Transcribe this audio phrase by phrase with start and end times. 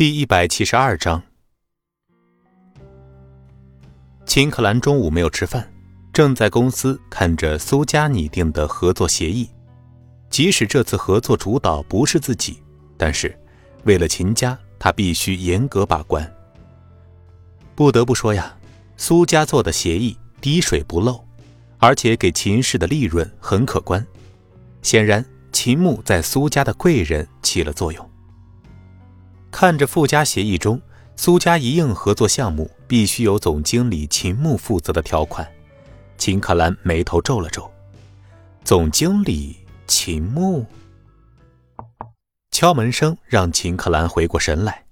[0.00, 1.22] 第一百七十二章，
[4.24, 5.70] 秦可兰中午没有吃饭，
[6.10, 9.46] 正在公司看着苏家拟定的合作协议。
[10.30, 12.62] 即使这次合作主导不是自己，
[12.96, 13.38] 但是
[13.84, 16.26] 为了秦家，他必须严格把关。
[17.74, 18.56] 不得不说呀，
[18.96, 21.22] 苏家做的协议滴水不漏，
[21.76, 24.02] 而且给秦氏的利润很可观。
[24.80, 25.22] 显然，
[25.52, 28.09] 秦牧在苏家的贵人起了作用。
[29.50, 30.80] 看着附加协议中
[31.16, 35.46] 苏家一应合作项目必须由总经理秦牧负责的条款，
[36.16, 37.70] 秦可兰眉头皱了皱。
[38.64, 40.64] 总经理秦牧，
[42.50, 44.84] 敲门声让秦可兰回过神来。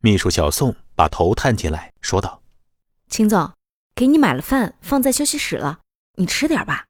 [0.00, 2.42] 秘书小宋把头探进来，说道
[3.08, 3.52] ：“秦总，
[3.94, 5.80] 给你买了饭，放在休息室了，
[6.16, 6.86] 你吃点吧。”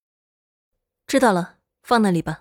[1.07, 2.41] 知道了，放那里吧。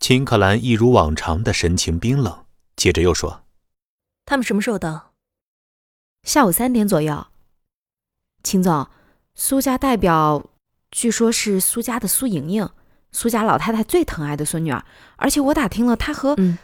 [0.00, 2.44] 秦可兰一如往常的神情冰冷，
[2.76, 3.44] 接着又说。
[4.24, 5.12] 他们什么时候到？
[6.22, 7.26] 下午三点左右。
[8.42, 8.88] 秦总，
[9.34, 10.50] 苏家代表，
[10.90, 12.68] 据说是苏家的苏莹莹，
[13.10, 14.84] 苏家老太太最疼爱的孙女儿。
[15.16, 16.34] 而且我打听了，她和……
[16.38, 16.58] 嗯，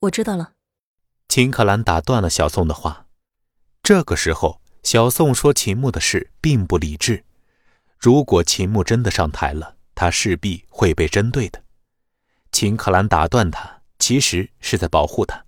[0.00, 0.52] 我知道了。
[1.28, 3.06] 秦可兰打断了小宋的话。
[3.82, 7.24] 这个时候，小宋说秦牧的事并不理智。
[7.98, 11.62] 如果秦牧真的上台了，他势必会被针对的。
[12.50, 15.44] 秦可兰打断他，其实是在保护他。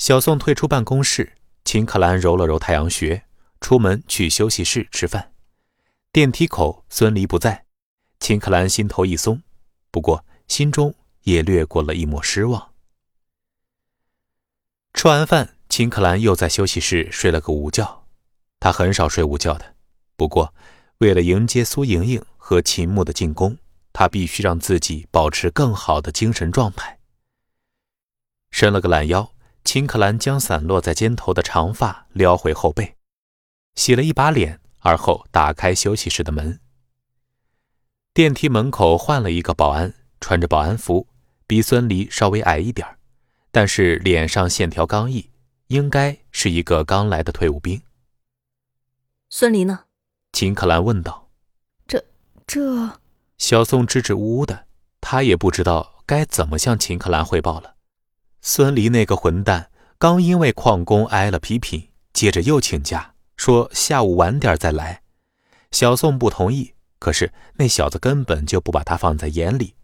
[0.00, 3.22] 小宋退出办公室，秦可兰揉了揉太阳穴，
[3.60, 5.34] 出门去休息室吃饭。
[6.10, 7.66] 电梯口，孙离不在，
[8.18, 9.42] 秦可兰心头一松，
[9.90, 12.72] 不过心中也掠过了一抹失望。
[14.94, 18.06] 吃完饭，秦可兰又在休息室睡了个午觉。
[18.58, 19.74] 她很少睡午觉的，
[20.16, 20.54] 不过
[21.00, 23.58] 为了迎接苏莹莹和秦牧的进攻，
[23.92, 27.00] 她必须让自己保持更好的精神状态。
[28.50, 29.30] 伸了个懒腰。
[29.72, 32.96] 秦可兰将散落在肩头的长发撩回后背，
[33.76, 36.58] 洗了一把脸，而后打开休息室的门。
[38.12, 41.06] 电梯门口换了一个保安，穿着保安服，
[41.46, 42.84] 比孙离稍微矮一点
[43.52, 45.30] 但是脸上线条刚毅，
[45.68, 47.80] 应该是一个刚来的退伍兵。
[49.28, 49.84] 孙离呢？
[50.32, 51.30] 秦可兰问道。
[51.86, 52.04] 这
[52.44, 52.98] 这……
[53.38, 54.66] 小宋支支吾吾的，
[55.00, 57.76] 他也不知道该怎么向秦可兰汇报了。
[58.42, 65.02] 孙离那个混蛋，刚因为旷工挨了批评，接着又请假，说下午晚点再来。
[65.70, 69.74] 小宋不同意，可是那小子根本就不把他放在眼里，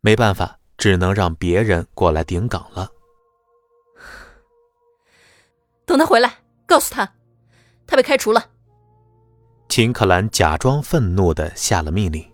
[0.00, 2.88] 没办法，只能让别人过来顶岗了。
[5.84, 7.14] 等他回来，告诉他，
[7.86, 8.50] 他被开除了。
[9.68, 12.24] 秦可兰假装愤怒的下了命令。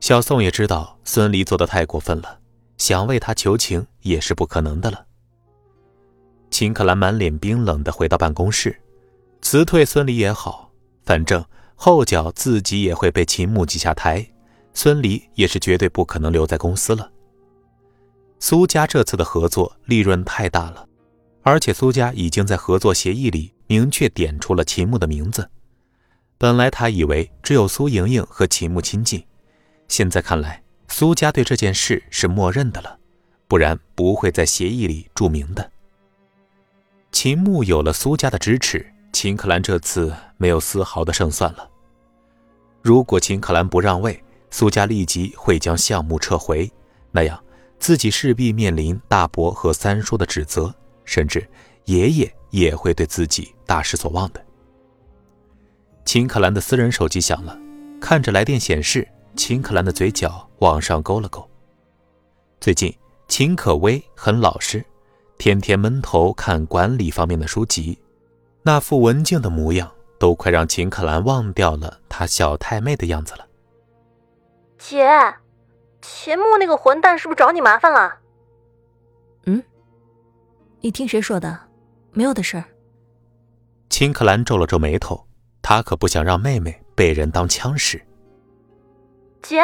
[0.00, 2.37] 小宋也知道孙离做的太过分了。
[2.78, 5.04] 想为他求情也是不可能的了。
[6.50, 8.80] 秦可兰满脸冰冷的回到办公室，
[9.42, 10.70] 辞退孙离也好，
[11.04, 11.44] 反正
[11.74, 14.26] 后脚自己也会被秦牧挤下台，
[14.72, 17.10] 孙离也是绝对不可能留在公司了。
[18.40, 20.88] 苏家这次的合作利润太大了，
[21.42, 25.50] 而且苏家已经在合作协议里明确点出了秦牧的名字。
[26.38, 29.22] 本来他以为只有苏莹莹和秦牧亲近，
[29.88, 30.62] 现在看来。
[30.88, 32.98] 苏家对这件事是默认的了，
[33.46, 35.70] 不然不会在协议里注明的。
[37.12, 41.68] 秦牧有了苏家的支持，秦可兰这次没有丝毫的胜算了。
[42.82, 46.70] 如果秦可兰不让位，苏家立即会将项目撤回，
[47.12, 47.42] 那样
[47.78, 50.74] 自己势必面临大伯和三叔的指责，
[51.04, 51.46] 甚至
[51.84, 54.44] 爷爷也会对自己大失所望的。
[56.04, 57.56] 秦可兰的私人手机响了，
[58.00, 59.06] 看着来电显示。
[59.38, 61.48] 秦可兰的嘴角往上勾了勾。
[62.60, 62.92] 最近，
[63.28, 64.84] 秦可薇很老实，
[65.38, 67.96] 天天闷头看管理方面的书籍，
[68.62, 69.88] 那副文静的模样，
[70.18, 73.46] 都快让秦可兰忘掉了她小太妹的样子了。
[74.76, 75.08] 姐，
[76.02, 78.18] 秦牧那个混蛋是不是找你麻烦了？
[79.44, 79.62] 嗯，
[80.80, 81.56] 你听谁说的？
[82.10, 82.64] 没有的事儿。
[83.88, 85.24] 秦可兰皱了皱眉头，
[85.62, 88.04] 她可不想让妹妹被人当枪使。
[89.42, 89.62] 姐，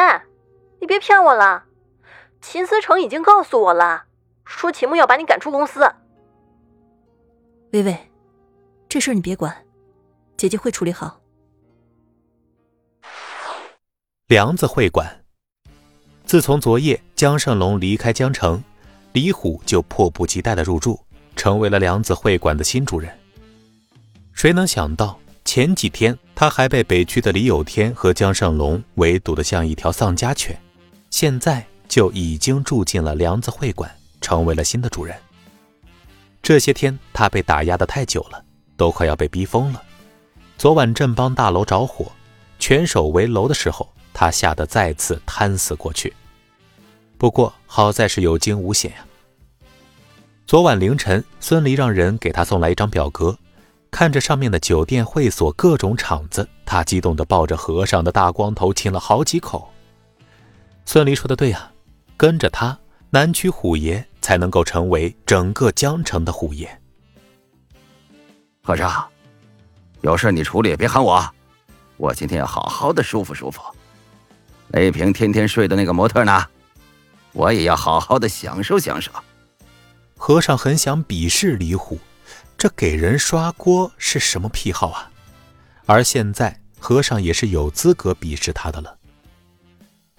[0.79, 1.65] 你别骗我了，
[2.41, 4.05] 秦思成已经告诉我了，
[4.45, 5.89] 说秦牧要把你赶出公司。
[7.71, 8.11] 微微，
[8.87, 9.65] 这事你别管，
[10.37, 11.19] 姐姐会处理好。
[14.27, 15.23] 梁子会馆，
[16.25, 18.63] 自从昨夜江胜龙离开江城，
[19.13, 20.99] 李虎就迫不及待的入住，
[21.35, 23.15] 成为了梁子会馆的新主人。
[24.33, 25.19] 谁能想到？
[25.45, 30.59] 前几天他还被北区的李有天和江胜龙围堵得像一条丧家犬，
[31.09, 33.89] 现在就已经住进了梁子会馆，
[34.19, 35.15] 成为了新的主人。
[36.43, 38.43] 这些天他被打压的太久了，
[38.75, 39.81] 都快要被逼疯了。
[40.57, 42.11] 昨晚镇邦大楼着火，
[42.59, 46.13] 全守围楼的时候，他吓得再次瘫死过去。
[47.17, 49.05] 不过好在是有惊无险呀。
[50.45, 53.37] 昨晚凌晨，孙离让人给他送来一张表格，
[53.95, 59.71] 看着上面的酒店、会所各种场子，他激动地抱着和尚的大光头亲了好几口。
[60.83, 61.71] 孙离说的对呀，
[62.17, 62.77] 跟着他，
[63.09, 66.69] 南区虎爷才能够成为整个江城的虎爷。
[68.65, 69.07] 和尚，
[70.01, 71.25] 有事你处理，别喊我，
[71.95, 73.61] 我今天要好好的舒服舒服。
[74.71, 76.45] 雷平天天睡的那个模特呢？
[77.31, 79.09] 我也要好好的享受享受。
[80.17, 81.97] 和尚很想鄙视李虎，
[82.57, 85.11] 这给人刷锅是什么癖好啊？
[85.85, 88.97] 而现在和尚也是有资格鄙视他的了。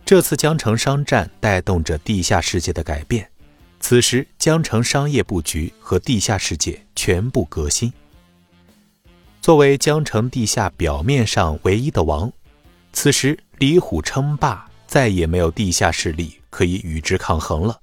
[0.05, 3.29] 这次江城商战带动着地下世界的改变，
[3.81, 7.93] 此时江城商业布局和地下世界全部革新。
[9.41, 12.33] 作为江城地下表面上唯一的王，
[12.93, 16.41] 此时李虎称霸，再也没有地下势力。
[16.49, 17.79] 可以与之抗衡了，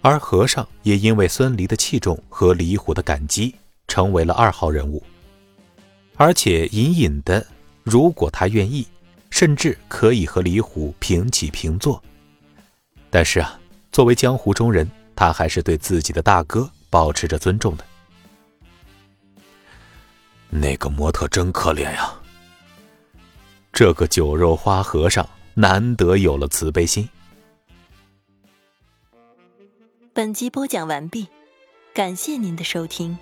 [0.00, 3.54] 而和尚也因为孙离的器重和李虎的感激，
[3.88, 5.02] 成为了二号人物。
[6.16, 7.44] 而且隐隐的，
[7.82, 8.86] 如果他愿意，
[9.30, 12.02] 甚至可以和李虎平起平坐。
[13.10, 13.58] 但是啊，
[13.90, 17.84] 作为江湖中人，他还是对自己的大哥保持着尊重的。
[20.50, 22.12] 那个模特真可怜呀，
[23.72, 27.08] 这个酒肉花和尚难得有了慈悲心。
[30.12, 31.28] 本集播讲完毕，
[31.94, 33.16] 感谢您的收听。